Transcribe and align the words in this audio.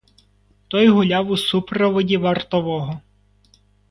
Той 0.71 0.85
гуляв 0.95 1.29
у 1.35 1.37
супроводі 1.41 2.17
вартового. 2.17 2.99